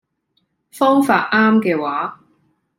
[0.71, 2.19] 方法啱嘅話